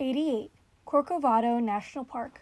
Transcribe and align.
88. 0.00 0.50
Corcovado 0.88 1.62
National 1.62 2.04
Park. 2.04 2.40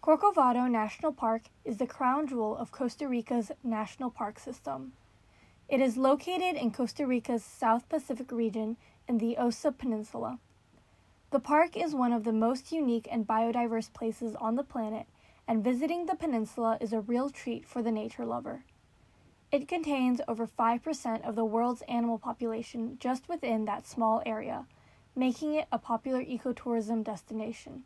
Corcovado 0.00 0.70
National 0.70 1.12
Park 1.12 1.42
is 1.64 1.78
the 1.78 1.86
crown 1.86 2.28
jewel 2.28 2.56
of 2.56 2.70
Costa 2.70 3.08
Rica's 3.08 3.50
national 3.64 4.08
park 4.08 4.38
system. 4.38 4.92
It 5.68 5.80
is 5.80 5.96
located 5.96 6.54
in 6.54 6.70
Costa 6.70 7.04
Rica's 7.04 7.42
South 7.42 7.88
Pacific 7.88 8.30
region 8.30 8.76
in 9.08 9.18
the 9.18 9.36
Osa 9.36 9.72
Peninsula. 9.72 10.38
The 11.32 11.40
park 11.40 11.76
is 11.76 11.92
one 11.92 12.12
of 12.12 12.22
the 12.22 12.32
most 12.32 12.70
unique 12.70 13.08
and 13.10 13.26
biodiverse 13.26 13.92
places 13.92 14.36
on 14.36 14.54
the 14.54 14.62
planet, 14.62 15.06
and 15.48 15.64
visiting 15.64 16.06
the 16.06 16.14
peninsula 16.14 16.78
is 16.80 16.92
a 16.92 17.00
real 17.00 17.30
treat 17.30 17.66
for 17.66 17.82
the 17.82 17.90
nature 17.90 18.24
lover. 18.24 18.62
It 19.50 19.66
contains 19.66 20.20
over 20.28 20.46
5% 20.46 21.28
of 21.28 21.34
the 21.34 21.44
world's 21.44 21.82
animal 21.88 22.20
population 22.20 22.96
just 23.00 23.28
within 23.28 23.64
that 23.64 23.88
small 23.88 24.22
area, 24.24 24.66
making 25.16 25.54
it 25.54 25.66
a 25.72 25.78
popular 25.78 26.22
ecotourism 26.22 27.02
destination. 27.02 27.84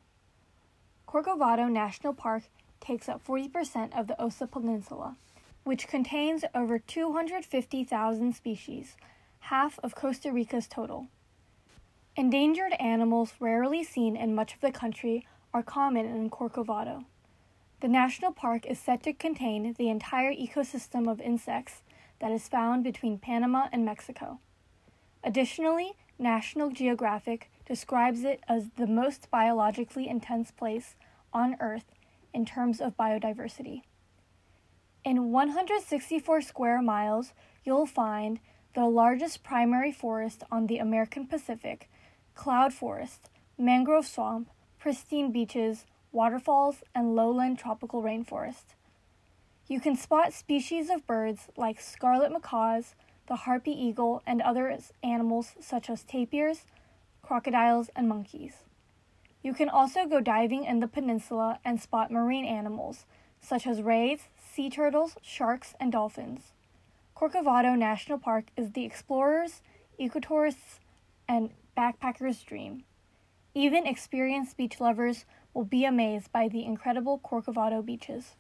Corcovado 1.08 1.71
National 1.71 2.12
Park 2.12 2.43
takes 2.80 3.08
up 3.08 3.25
40% 3.25 3.98
of 3.98 4.08
the 4.08 4.21
Osa 4.21 4.46
Peninsula, 4.46 5.16
which 5.64 5.88
contains 5.88 6.44
over 6.54 6.79
250,000 6.79 8.35
species, 8.35 8.96
half 9.40 9.79
of 9.82 9.94
Costa 9.94 10.32
Rica's 10.32 10.66
total. 10.66 11.07
Endangered 12.16 12.72
animals 12.80 13.35
rarely 13.38 13.85
seen 13.85 14.16
in 14.16 14.35
much 14.35 14.54
of 14.54 14.60
the 14.60 14.72
country 14.72 15.26
are 15.54 15.62
common 15.62 16.07
in 16.07 16.30
Corcovado. 16.30 17.04
The 17.80 17.88
national 17.88 18.32
park 18.32 18.66
is 18.66 18.79
set 18.79 19.02
to 19.04 19.12
contain 19.12 19.74
the 19.79 19.88
entire 19.88 20.32
ecosystem 20.32 21.10
of 21.10 21.21
insects 21.21 21.82
that 22.21 22.32
is 22.32 22.49
found 22.49 22.85
between 22.85 23.18
Panama 23.18 23.68
and 23.72 23.85
Mexico. 23.85 24.38
Additionally, 25.24 25.94
National 26.20 26.70
Geographic 26.70 27.50
describes 27.66 28.24
it 28.24 28.40
as 28.46 28.68
the 28.76 28.86
most 28.86 29.30
biologically 29.30 30.06
intense 30.06 30.50
place 30.50 30.94
on 31.32 31.56
Earth 31.60 31.86
in 32.34 32.44
terms 32.44 32.78
of 32.78 32.96
biodiversity. 32.96 33.82
In 35.02 35.32
164 35.32 36.42
square 36.42 36.82
miles, 36.82 37.32
you'll 37.64 37.86
find 37.86 38.38
the 38.74 38.84
largest 38.84 39.42
primary 39.42 39.90
forest 39.90 40.42
on 40.52 40.66
the 40.66 40.77
American 40.77 41.27
Pacific, 41.27 41.88
cloud 42.34 42.74
forest, 42.74 43.30
mangrove 43.56 44.06
swamp, 44.06 44.50
pristine 44.78 45.32
beaches, 45.32 45.86
waterfalls, 46.12 46.82
and 46.94 47.16
lowland 47.16 47.58
tropical 47.58 48.02
rainforest. 48.02 48.74
You 49.68 49.80
can 49.80 49.96
spot 49.96 50.34
species 50.34 50.90
of 50.90 51.06
birds 51.06 51.48
like 51.56 51.80
scarlet 51.80 52.30
macaws, 52.30 52.94
the 53.31 53.36
harpy 53.36 53.70
eagle, 53.70 54.23
and 54.27 54.42
other 54.42 54.77
animals 55.05 55.55
such 55.61 55.89
as 55.89 56.03
tapirs, 56.03 56.64
crocodiles, 57.23 57.89
and 57.95 58.09
monkeys. 58.09 58.64
You 59.41 59.55
can 59.55 59.69
also 59.69 60.05
go 60.05 60.20
diving 60.20 60.64
in 60.64 60.81
the 60.81 60.89
peninsula 60.89 61.61
and 61.64 61.81
spot 61.81 62.11
marine 62.11 62.45
animals 62.45 63.06
such 63.41 63.69
as 63.69 63.83
rays, 63.83 64.28
sea 64.36 64.69
turtles, 64.69 65.17
sharks, 65.23 65.75
and 65.78 65.92
dolphins. 65.92 66.53
Corcovado 67.17 67.78
National 67.78 68.19
Park 68.19 68.47
is 68.56 68.73
the 68.73 68.84
explorer's, 68.84 69.62
ecotourist's, 69.98 70.81
and 71.28 71.51
backpacker's 71.78 72.42
dream. 72.42 72.83
Even 73.55 73.86
experienced 73.86 74.56
beach 74.56 74.81
lovers 74.81 75.25
will 75.55 75.64
be 75.64 75.84
amazed 75.84 76.33
by 76.33 76.48
the 76.48 76.64
incredible 76.64 77.20
Corcovado 77.20 77.84
beaches. 77.84 78.34